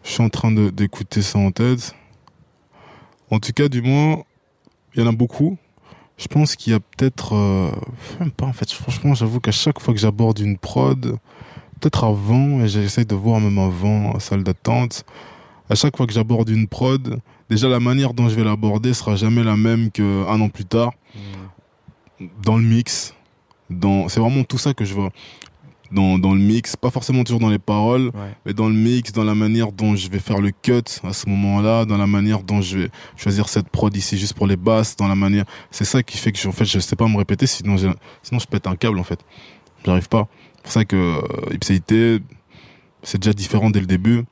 [0.02, 1.94] Je suis en train d'écouter ça en tête.
[3.30, 4.24] En tout cas, du moins,
[4.94, 5.56] il y en a beaucoup.
[6.18, 7.70] Je pense qu'il y a peut-être, euh,
[8.20, 8.70] même pas en fait.
[8.70, 11.18] Franchement, j'avoue qu'à chaque fois que j'aborde une prod,
[11.80, 15.04] peut-être avant, et j'essaie de voir même avant, salle d'attente,
[15.68, 19.16] à chaque fois que j'aborde une prod, déjà la manière dont je vais l'aborder sera
[19.16, 20.92] jamais la même qu'un an plus tard.
[21.14, 22.26] Mmh.
[22.44, 23.14] Dans le mix,
[23.68, 25.10] dans, c'est vraiment tout ça que je vois
[25.92, 28.10] dans, dans le mix, pas forcément toujours dans les paroles,
[28.44, 31.28] mais dans le mix, dans la manière dont je vais faire le cut à ce
[31.28, 34.96] moment-là, dans la manière dont je vais choisir cette prod ici juste pour les basses,
[34.96, 37.16] dans la manière, c'est ça qui fait que je, en fait, je sais pas me
[37.16, 39.20] répéter, sinon, sinon je pète un câble en fait.
[39.84, 40.28] J'arrive pas.
[40.56, 42.18] C'est pour ça que euh, Ipséité,
[43.02, 44.24] c'est déjà différent dès le début.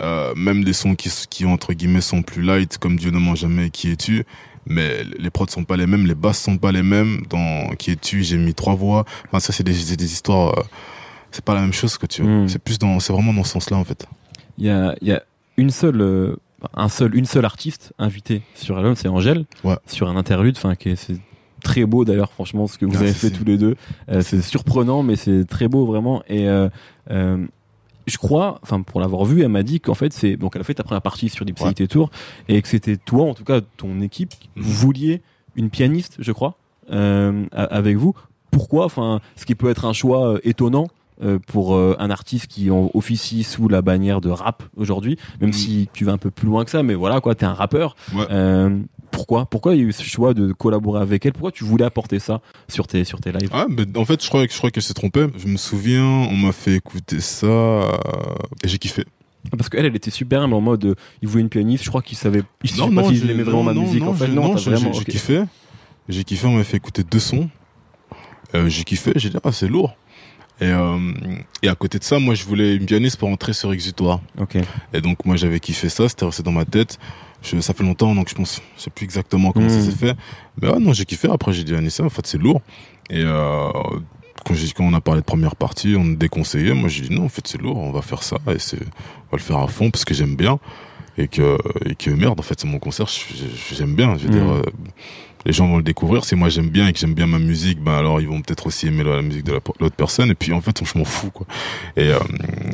[0.00, 3.34] Euh, même des sons qui, qui entre guillemets sont plus light, comme Dieu ne ment
[3.34, 4.24] jamais, qui es-tu
[4.66, 7.22] mais les prods sont pas les mêmes, les basses sont pas les mêmes.
[7.30, 9.04] Dans Qui es-tu J'ai mis trois voix.
[9.26, 10.58] Enfin, ça, c'est des, des, histoires.
[10.58, 10.62] Euh,
[11.30, 12.22] c'est pas la même chose que tu.
[12.22, 12.48] Hmm.
[12.48, 14.06] C'est plus dans, c'est vraiment dans ce sens-là en fait.
[14.56, 15.22] Il y a, y a
[15.56, 16.36] une seule, euh,
[16.74, 19.76] un seul, une seule artiste invitée sur l'album, c'est Angèle, ouais.
[19.86, 20.56] sur un interlude.
[20.56, 21.18] Enfin, qui c'est
[21.62, 23.76] très beau d'ailleurs, franchement, ce que vous avez fait tous les deux.
[24.08, 26.22] Euh, c'est surprenant, mais c'est très beau vraiment.
[26.28, 26.48] Et
[28.08, 30.64] je crois, enfin pour l'avoir vu, elle m'a dit qu'en fait c'est donc elle a
[30.64, 32.10] fait ta première partie sur l'Ipséité Tour
[32.48, 34.62] et que c'était toi, en tout cas ton équipe, mhm.
[34.62, 35.22] vous vouliez
[35.56, 36.56] une pianiste, je crois,
[36.90, 38.14] euh, avec vous.
[38.50, 38.84] Pourquoi?
[38.84, 40.88] Enfin, ce qui peut être un choix euh, étonnant
[41.22, 45.54] euh, pour un artiste qui officie sous la bannière de rap aujourd'hui, même mhm.
[45.54, 47.96] si tu vas un peu plus loin que ça, mais voilà quoi, t'es un rappeur.
[49.10, 49.46] pourquoi?
[49.46, 51.32] Pourquoi il y a eu ce choix de collaborer avec elle?
[51.32, 53.50] Pourquoi tu voulais apporter ça sur tes sur tes lives?
[53.52, 55.26] Ah, En fait, je crois que je crois qu'elle s'est trompée.
[55.36, 57.48] Je me souviens, on m'a fait écouter ça
[58.62, 59.04] et j'ai kiffé.
[59.56, 62.02] Parce qu'elle, elle était super, mais en mode, euh, il voulait une pianiste, je crois
[62.02, 64.28] qu'il savait, il non, non, pas s'il aimait vraiment ma musique, en fait.
[64.28, 64.90] Non, j'ai vraiment...
[64.90, 65.44] kiffé.
[66.08, 67.48] J'ai kiffé, on m'a fait écouter deux sons.
[68.54, 69.96] Euh, j'ai kiffé, j'ai dit, ah, c'est lourd.
[70.60, 70.98] Et, euh,
[71.62, 74.20] et à côté de ça, moi, je voulais une pianiste pour entrer sur Exutoire.
[74.40, 74.56] Ok.
[74.92, 76.98] Et donc, moi, j'avais kiffé ça, c'était resté dans ma tête.
[77.42, 79.82] Je, ça fait longtemps, donc je pense, je sais plus exactement comment ça hmm.
[79.82, 80.16] s'est fait.
[80.60, 81.28] Mais ouais, non, j'ai kiffé.
[81.30, 82.60] Après, j'ai dit à Anissa, en fait, c'est lourd.
[83.10, 83.70] Et euh,
[84.44, 86.74] quand, quand on a parlé de première partie, on déconseillait.
[86.74, 89.30] Moi, j'ai dit non, en fait, c'est lourd, on va faire ça et c'est, on
[89.30, 90.58] va le faire à fond parce que j'aime bien
[91.16, 93.06] et que, et que merde, en fait, c'est mon concert,
[93.72, 94.16] j'aime bien.
[94.16, 94.50] Je veux dire, mm.
[94.50, 94.62] euh,
[95.46, 96.24] les gens vont le découvrir.
[96.24, 98.66] Si moi j'aime bien et que j'aime bien ma musique, ben alors ils vont peut-être
[98.66, 100.30] aussi aimer la, musique de l'autre personne.
[100.30, 101.46] Et puis en fait, je m'en fous quoi.
[101.96, 102.18] Et euh,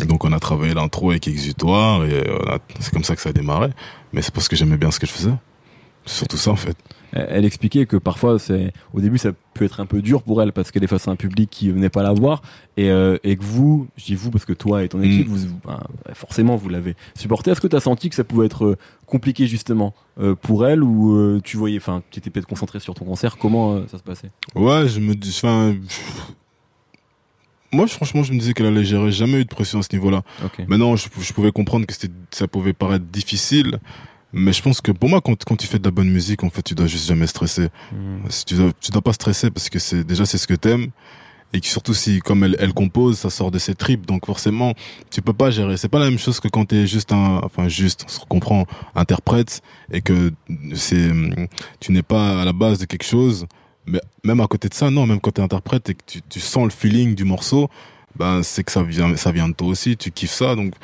[0.06, 3.32] donc on a travaillé l'intro avec Exutoire et euh, c'est comme ça que ça a
[3.32, 3.70] démarré.
[4.12, 5.34] Mais c'est parce que j'aimais bien ce que je faisais.
[6.06, 6.76] Surtout ça en fait.
[7.12, 10.52] Elle expliquait que parfois c'est au début ça peut être un peu dur pour elle
[10.52, 12.42] parce qu'elle est face à un public qui venait pas la voir.
[12.76, 15.04] Et, euh, et que vous je dis vous parce que toi et ton mm.
[15.04, 15.80] équipe vous, ben,
[16.12, 17.52] forcément vous l'avez supporté.
[17.52, 20.82] Est-ce que tu as senti que ça pouvait être euh, compliqué justement euh, pour elle
[20.82, 23.36] ou tu voyais enfin tu étais peut-être concentré sur ton concert?
[23.38, 24.30] Comment ça se passait?
[24.56, 25.74] Ouais je me dis enfin
[27.74, 29.10] moi, franchement, je me disais qu'elle allait gérer.
[29.10, 30.22] Jamais eu de pression à ce niveau-là.
[30.68, 31.94] Maintenant, je, je, pouvais comprendre que
[32.30, 33.80] ça pouvait paraître difficile,
[34.34, 36.50] mais je pense que pour moi, quand, quand tu fais de la bonne musique, en
[36.50, 37.68] fait, tu dois juste jamais stresser.
[37.92, 38.28] Mm.
[38.46, 40.88] Tu, dois, tu dois pas stresser parce que c'est déjà c'est ce que t'aimes
[41.52, 44.74] et que surtout si comme elle, elle compose, ça sort de ses tripes, donc forcément
[45.10, 45.76] tu peux pas gérer.
[45.76, 48.66] C'est pas la même chose que quand t'es juste un, enfin juste, on se comprend,
[48.96, 50.32] interprète et que
[50.74, 51.10] c'est,
[51.78, 53.46] tu n'es pas à la base de quelque chose.
[53.86, 56.40] Mais même à côté de ça, non, même quand t'es interprète et que tu, tu
[56.40, 57.70] sens le feeling du morceau,
[58.16, 59.96] ben c'est que ça vient, ça vient de toi aussi.
[59.96, 60.74] Tu kiffes ça, donc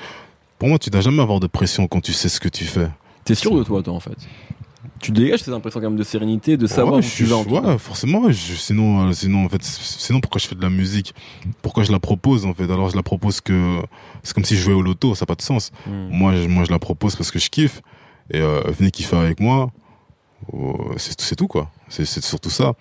[0.60, 2.88] pour moi, tu dois jamais avoir de pression quand tu sais ce que tu fais.
[3.30, 4.16] T'es sûr de toi, toi, en fait?
[4.98, 7.36] Tu dégages cette impression quand même de sérénité, de savoir où tu vas.
[7.42, 8.24] ouais, forcément.
[8.32, 11.14] sinon, euh, sinon, en fait, sinon pourquoi je fais de la musique?
[11.62, 12.64] Pourquoi je la propose en fait?
[12.64, 13.78] Alors je la propose que
[14.24, 15.70] c'est comme si je jouais au loto, ça n'a pas de sens.
[15.86, 16.08] Hmm.
[16.10, 17.82] Moi, je, moi, je la propose parce que je kiffe
[18.32, 19.70] et euh, venez kiffer avec moi.
[20.52, 21.70] Oh, c'est tout quoi.
[21.88, 22.72] C'est surtout ça.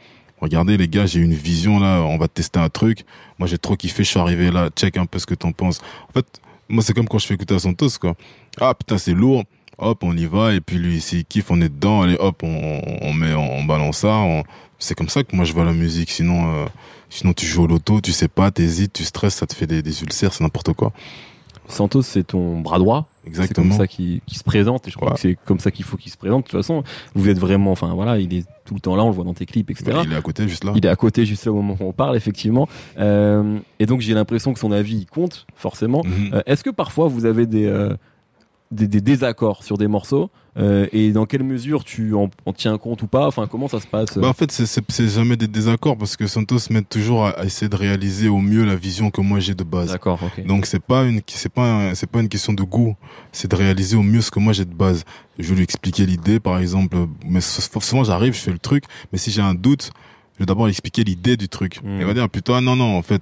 [0.42, 2.02] Regardez les gars, j'ai une vision là.
[2.02, 3.06] On va tester un truc.
[3.38, 4.04] Moi, j'ai trop kiffé.
[4.04, 4.70] Je suis arrivé là.
[4.76, 5.80] Check un peu ce que t'en penses.
[6.10, 8.16] En fait, moi, c'est comme quand je fais écouter à Santos quoi.
[8.60, 9.44] Ah putain, c'est lourd
[9.80, 12.82] hop, on y va, et puis lui, s'il kiffe, on est dedans, allez, hop, on,
[13.02, 14.24] on met, on balance ça.
[14.78, 16.10] C'est comme ça que moi je vois la musique.
[16.10, 16.66] Sinon, euh,
[17.10, 19.82] sinon tu joues au loto, tu sais pas, t'hésites, tu stresses, ça te fait des,
[19.82, 20.94] des ulcères, c'est n'importe quoi.
[21.68, 23.08] Santos, c'est ton bras droit.
[23.28, 23.72] Exactement.
[23.72, 25.98] C'est comme ça qu'il se présente et je crois que c'est comme ça qu'il faut
[25.98, 26.46] qu'il se présente.
[26.46, 29.10] De toute façon, vous êtes vraiment, enfin voilà, il est tout le temps là, on
[29.10, 30.00] le voit dans tes clips, etc.
[30.04, 30.72] il est à côté, juste là.
[30.76, 32.68] Il est à côté, juste là au moment où on parle, effectivement.
[32.98, 36.02] Euh, et donc j'ai l'impression que son avis compte forcément.
[36.04, 36.32] Mhm.
[36.34, 37.94] Euh, Est-ce que parfois vous avez des, euh,
[38.72, 42.78] des, des désaccords sur des morceaux euh, et dans quelle mesure tu en, en, tiens
[42.78, 43.28] compte ou pas?
[43.28, 46.58] Enfin, comment ça se passe bah En fait, c'est jamais des désaccords parce que Santos
[46.70, 49.64] m'aide toujours à, à, essayer de réaliser au mieux la vision que moi j'ai de
[49.64, 49.92] base.
[49.92, 50.20] D'accord.
[50.22, 50.44] Okay.
[50.44, 52.96] Donc c'est pas une c'est pas c'est pas une question de goût,
[53.32, 55.04] c'est de réaliser au mieux ce que moi j'ai de base.
[55.38, 59.18] Je vais lui expliquer l'idée, par exemple, mais forcément j'arrive, je fais le truc, mais
[59.18, 59.92] si j'ai un doute,
[60.40, 61.84] je vais d'abord expliquer l'idée du truc.
[61.84, 61.98] Mmh.
[62.00, 63.22] Il va dire plutôt ah non non en fait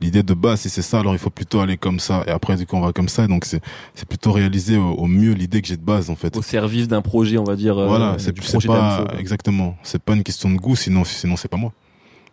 [0.00, 2.56] l'idée de base si c'est ça alors il faut plutôt aller comme ça et après
[2.56, 3.60] du coup on va comme ça donc c'est
[3.94, 6.34] c'est plutôt réaliser au, au mieux l'idée que j'ai de base en fait.
[6.34, 7.74] Au service d'un projet on va dire.
[7.74, 11.36] Voilà euh, c'est du projet pas exactement c'est pas une question de goût sinon sinon
[11.36, 11.74] c'est pas moi.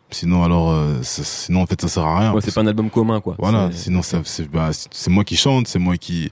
[0.10, 2.34] Sinon alors euh, sinon en fait ça sert à rien.
[2.34, 3.36] Ouais, c'est pas un album commun quoi.
[3.38, 6.30] Voilà sinon c'est bah, c'est moi qui chante c'est moi qui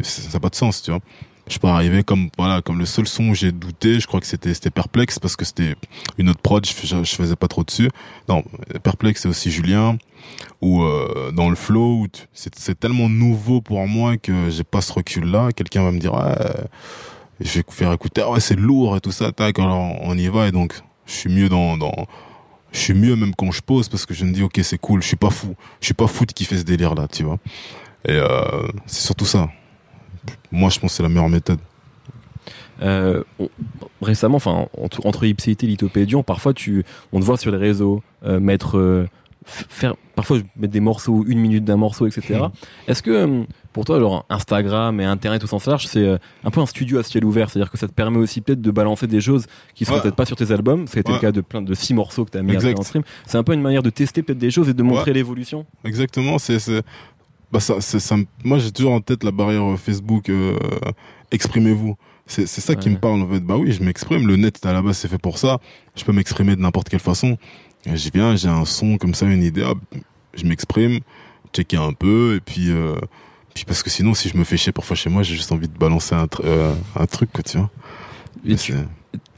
[0.00, 1.00] ça n'a pas de sens tu vois
[1.48, 4.26] je peux arriver comme voilà comme le seul son où j'ai douté je crois que
[4.26, 5.74] c'était c'était perplexe parce que c'était
[6.18, 7.90] une autre prod je, je, faisais pas trop dessus.
[8.28, 8.42] Non
[8.82, 9.96] perplexe c'est aussi Julien
[10.60, 15.24] ou euh, dans le flow c'est tellement nouveau pour moi que j'ai pas ce recul
[15.24, 16.34] là quelqu'un va me dire ouais,
[17.40, 20.48] je vais faire écouter ouais c'est lourd et tout ça tac alors on y va
[20.48, 20.74] et donc
[21.06, 22.06] je suis mieux dans dans
[22.72, 25.00] je suis mieux même quand je pose parce que je me dis ok c'est cool
[25.00, 27.38] je suis pas fou je suis pas fou qui fait ce délire là tu vois.
[28.06, 29.48] Et euh, c'est surtout ça
[30.52, 31.58] moi je pense que c'est la meilleure méthode
[32.82, 33.48] euh, on,
[34.02, 38.02] récemment, enfin entre, entre Ipséité et Lithopédion, parfois tu, on te voit sur les réseaux
[38.24, 39.08] euh, mettre, euh,
[39.46, 42.40] faire, parfois mettre des morceaux, une minute d'un morceau, etc.
[42.40, 42.90] Mmh.
[42.90, 46.66] Est-ce que pour toi, genre Instagram et Internet au sens large, c'est un peu un
[46.66, 49.46] studio à ciel ouvert, c'est-à-dire que ça te permet aussi peut-être de balancer des choses
[49.74, 50.02] qui seront ouais.
[50.02, 50.86] peut-être pas sur tes albums.
[50.86, 51.18] Ça a été ouais.
[51.18, 53.02] le cas de plein de six morceaux que tu as mis en stream.
[53.26, 55.14] C'est un peu une manière de tester peut-être des choses et de montrer ouais.
[55.14, 55.66] l'évolution.
[55.84, 56.58] Exactement, c'est
[57.56, 60.58] bah ça, ça, moi j'ai toujours en tête la barrière Facebook euh,
[61.30, 61.96] exprimez-vous.
[62.26, 62.78] C'est ça ouais.
[62.78, 63.40] qui me parle en fait.
[63.40, 64.26] Bah oui je m'exprime.
[64.26, 65.58] Le net à la base c'est fait pour ça.
[65.96, 67.38] Je peux m'exprimer de n'importe quelle façon.
[67.86, 69.64] J'y viens j'ai un son comme ça une idée
[70.34, 71.00] je m'exprime
[71.54, 72.96] checker un peu et puis euh,
[73.54, 75.68] puis parce que sinon si je me fais chier parfois chez moi j'ai juste envie
[75.68, 77.70] de balancer un, euh, un truc quoi tu vois.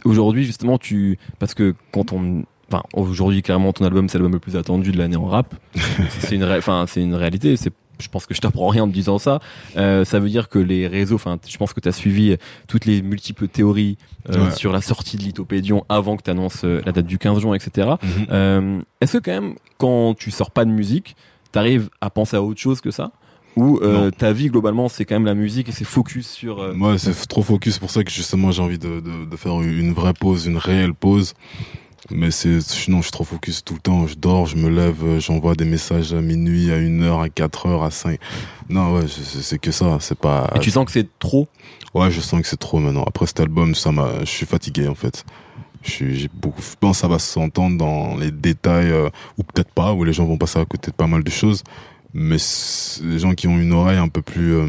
[0.04, 4.40] Aujourd'hui justement tu parce que quand on enfin aujourd'hui clairement ton album c'est l'album le
[4.40, 5.54] plus attendu de l'année en rap.
[6.18, 7.56] C'est une enfin c'est une réalité.
[7.56, 9.40] C'est je pense que je t'apprends rien en me disant ça.
[9.76, 12.84] Euh, ça veut dire que les réseaux, enfin, je pense que tu as suivi toutes
[12.84, 13.96] les multiples théories
[14.30, 14.50] euh, ouais.
[14.52, 17.54] sur la sortie de Lithopédion avant que tu annonces euh, la date du 15 juin,
[17.54, 17.88] etc.
[18.02, 18.82] Mm -hmm.
[19.00, 21.16] Est-ce que quand même, quand tu sors pas de musique,
[21.52, 23.10] t'arrives à penser à autre chose que ça?
[23.56, 23.80] Ou
[24.16, 27.42] ta vie globalement c'est quand même la musique et c'est focus sur ouais c'est trop
[27.42, 30.58] focus pour ça que justement j'ai envie de, de, de, faire une vraie pause une
[30.58, 31.34] réelle pause
[32.10, 34.06] mais c'est sinon je suis trop focus tout le temps.
[34.06, 37.66] Je dors je me lève j'envoie des messages à minuit à une heure à 4
[37.66, 38.18] heures à 5
[38.70, 39.98] non ouais c'est que ça.
[40.00, 41.48] C'est pas et tu sens que c'est trop?
[41.94, 43.04] Ouais je sens que c'est trop maintenant.
[43.06, 45.24] Après cet album ça m'a je suis fatigué en fait.
[45.82, 49.92] J'ai beaucoup je pense que ça va s'entendre dans les détails euh, ou peut-être pas
[49.92, 51.62] où les gens vont passer à côté de pas mal de choses.
[52.14, 52.38] Mais
[53.02, 54.66] les gens qui ont une oreille un peu plus euh,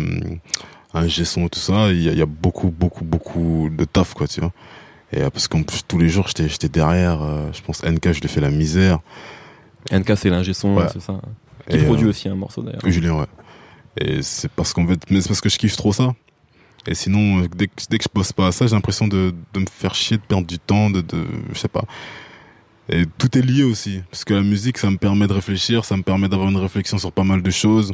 [0.94, 4.28] un gesson et tout ça il y, y a beaucoup beaucoup beaucoup de taf quoi
[4.28, 4.52] tu vois
[5.12, 8.14] et euh, parce qu'en plus tous les jours j'étais j'étais derrière euh, je pense NK
[8.14, 9.00] je lui fais la misère.
[9.92, 10.88] NK c'est l'ingé son ouais.
[10.92, 11.20] c'est ça
[11.70, 12.82] qui et produit aussi un morceau d'ailleurs.
[12.86, 13.26] Julien ouais.
[14.00, 16.14] Et c'est parce qu'en fait mais c'est parce que je kiffe trop ça.
[16.88, 19.60] Et sinon dès que, dès que je bosse pas à ça j'ai l'impression de, de
[19.60, 21.84] me faire chier de perdre du temps de, de je sais pas.
[22.92, 24.02] Et tout est lié aussi.
[24.10, 27.00] Parce que la musique ça me permet de réfléchir ça me permet d'avoir une réflexion
[27.00, 27.94] sur pas mal de choses.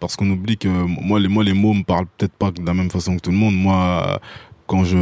[0.00, 2.72] Parce qu'on oublie que moi les moi les mots me parlent peut-être pas de la
[2.72, 3.54] même façon que tout le monde.
[3.54, 4.18] Moi
[4.66, 4.96] quand je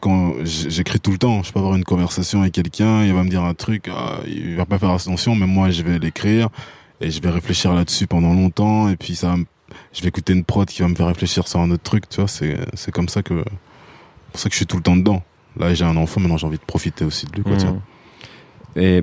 [0.00, 3.28] quand j'écris tout le temps, je peux avoir une conversation avec quelqu'un, il va me
[3.28, 6.48] dire un truc, ah, il va pas faire attention, mais moi je vais l'écrire
[7.00, 9.34] et je vais réfléchir là-dessus pendant longtemps et puis ça,
[9.92, 12.16] je vais écouter une prod qui va me faire réfléchir sur un autre truc, tu
[12.20, 13.44] vois, c'est c'est comme ça que
[14.32, 15.22] pour ça que je suis tout le temps dedans.
[15.58, 17.80] Là j'ai un enfant, maintenant j'ai envie de profiter aussi de lui, quoi, mmh.
[18.76, 19.02] Et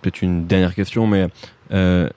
[0.00, 1.28] peut-être une dernière question, mais
[1.72, 2.08] euh,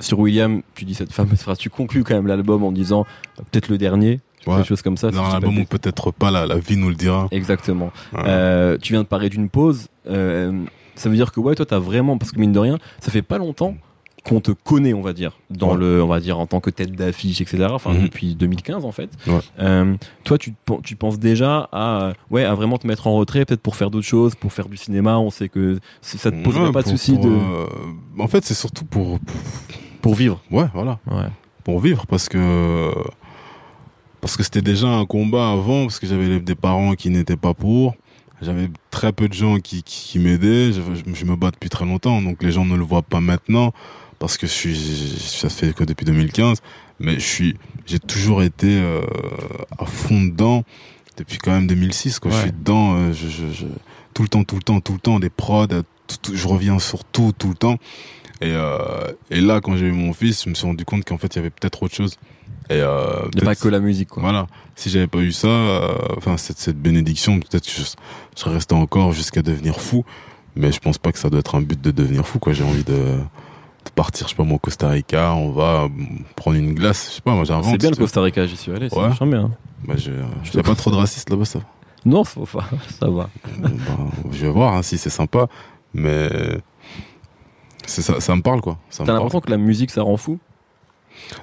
[0.00, 3.06] sur William, tu dis cette fameuse phrase, tu conclus quand même l'album en disant
[3.50, 4.56] peut-être le dernier, ouais.
[4.56, 5.10] quelque chose comme ça.
[5.10, 7.28] Dans où peut-être pas, la, la vie nous le dira.
[7.30, 7.90] Exactement.
[8.12, 8.20] Ouais.
[8.26, 9.88] Euh, tu viens de parler d'une pause.
[10.08, 13.10] Euh, ça veut dire que ouais, toi, t'as vraiment, parce que mine de rien, ça
[13.10, 13.74] fait pas longtemps
[14.24, 15.78] qu'on te connaît, on va dire, dans ouais.
[15.78, 17.68] le, on va dire en tant que tête d'affiche, etc.
[17.70, 18.02] Enfin, Mhm.
[18.02, 19.08] depuis 2015 en fait.
[19.28, 19.38] Ouais.
[19.60, 23.60] Euh, toi, tu, tu penses déjà à, ouais, à vraiment te mettre en retrait, peut-être
[23.62, 25.16] pour faire d'autres choses, pour faire du cinéma.
[25.18, 27.66] On sait que ça te poserait Ouais, pas de soucis de, euh,
[28.18, 29.36] en fait, c'est surtout pour, pour-
[30.02, 30.40] pour vivre.
[30.50, 31.28] ouais, voilà, Ouais.
[31.62, 32.90] pour vivre parce que
[34.26, 37.54] parce que c'était déjà un combat avant parce que j'avais des parents qui n'étaient pas
[37.54, 37.94] pour.
[38.42, 40.72] J'avais très peu de gens qui, qui, qui m'aidaient.
[40.72, 43.20] Je, je- je me bats depuis très longtemps, donc les gens ne le voient pas
[43.20, 43.72] maintenant
[44.18, 44.76] parce que je suis,
[45.20, 46.58] ça fait que depuis 2015.
[46.98, 49.00] Mais je suis, j'ai toujours été euh,
[49.78, 50.64] à fond dedans
[51.18, 52.18] depuis quand même 2006.
[52.18, 52.32] Quoi.
[52.32, 53.66] Je suis dedans, euh, je, je,
[54.12, 55.68] tout le temps, tout le temps, tout le temps, des prods,
[56.32, 57.78] je reviens sur tout, tout le temps.
[58.40, 61.18] Et, euh, et là, quand j'ai eu mon fils, je me suis rendu compte qu'en
[61.18, 62.16] fait, il y avait peut-être autre chose.
[62.68, 64.22] Et euh, il n'y a pas que la musique, quoi.
[64.22, 64.46] Voilà.
[64.74, 68.54] Si j'avais pas eu ça, euh, enfin cette, cette bénédiction, peut-être que je, je serais
[68.54, 70.04] resté encore jusqu'à devenir fou.
[70.56, 72.52] Mais je pense pas que ça doit être un but de devenir fou, quoi.
[72.52, 72.92] J'ai envie de,
[73.86, 75.88] de partir, je sais pas, moi, au Costa Rica, on va
[76.34, 77.70] prendre une glace, je sais pas, moi j'invente.
[77.70, 79.10] C'est bien le Costa Rica, j'y suis allé, c'est ouais.
[79.20, 79.50] bien.
[79.86, 80.10] Bah, je,
[80.42, 81.60] je pas trop de racistes là-bas, ça.
[82.04, 82.64] Non, faut pas,
[83.00, 83.28] ça va.
[83.58, 83.68] bah,
[84.32, 85.46] je vais voir hein, si c'est sympa,
[85.96, 86.28] mais
[87.86, 88.78] ça, ça me parle quoi.
[88.96, 90.38] T'as l'impression que la musique ça rend fou?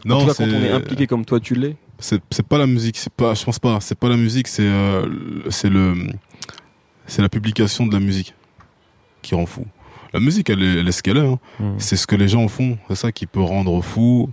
[0.05, 1.75] Non, en tout cas, quand on est impliqué comme toi, tu l'es.
[1.99, 3.79] C'est pas la musique, c'est pas, je pense pas.
[3.79, 5.07] C'est pas la musique, c'est euh,
[5.49, 5.95] c'est le
[7.07, 8.33] c'est la publication de la musique
[9.21, 9.65] qui rend fou.
[10.13, 11.25] La musique, elle est, elle est ce qu'elle est.
[11.25, 11.39] Hein.
[11.59, 11.75] Hmm.
[11.79, 12.77] C'est ce que les gens font.
[12.87, 14.29] C'est ça qui peut rendre fou.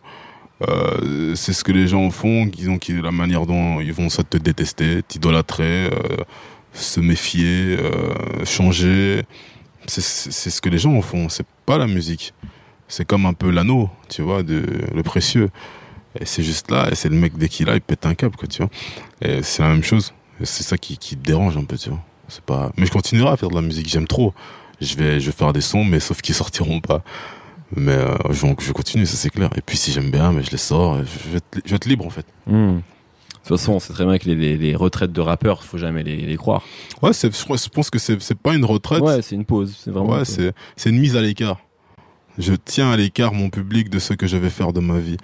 [0.69, 4.11] Euh, c'est ce que les gens font, qui ont qui, la manière dont ils vont
[4.11, 6.17] ça te détester, t'idolâtrer, euh,
[6.75, 9.23] se méfier, euh, changer.
[9.87, 11.29] C'est ce que les gens font.
[11.29, 12.35] C'est pas la musique.
[12.89, 14.65] C'est comme un peu l'anneau, tu vois, de,
[14.95, 15.51] le précieux.
[16.19, 18.37] Et c'est juste là, et c'est le mec dès qu'il a, il pète un câble,
[18.37, 18.71] quoi, tu vois.
[19.23, 20.13] Et c'est la même chose.
[20.43, 22.01] C'est ça qui, qui dérange un peu, tu vois.
[22.29, 22.73] C'est pas.
[22.77, 23.89] Mais je continuerai à faire de la musique.
[23.89, 24.35] J'aime trop.
[24.81, 27.03] Je vais, je vais faire des sons, mais sauf qu'ils sortiront pas.
[27.77, 29.51] Mais euh, je, je continue, ça c'est clair.
[29.57, 30.99] Et puis si j'aime bien, mais je les sors.
[30.99, 32.27] Je vais, être, libre en fait.
[32.47, 32.79] Hmm.
[33.51, 36.19] De toute façon, c'est très bien que les, les, retraites de rappeurs, faut jamais les,
[36.19, 36.63] les croire.
[37.03, 39.03] Ouais, je, je pense que c'est pas une retraite.
[39.03, 39.77] Ouais, c'est une pause.
[39.77, 40.19] C'est vraiment.
[40.19, 41.59] Ouais, c'est c'est une mise à l'écart.
[42.39, 45.17] Je tiens à l'écart mon public de ce que je vais faire de ma vie.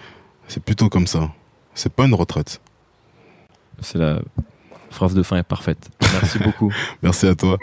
[0.48, 1.30] C'est plutôt comme ça.
[1.74, 2.60] C'est pas une retraite.
[3.78, 4.20] C'est la
[4.90, 5.88] phrase de fin est parfaite.
[6.00, 6.72] Merci beaucoup.
[7.02, 7.58] Merci à toi.